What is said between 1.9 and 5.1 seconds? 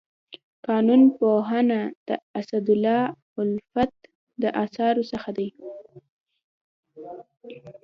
د اسدالله الفت د اثارو